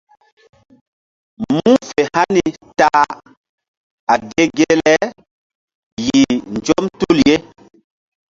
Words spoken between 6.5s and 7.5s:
nzɔm tul ye.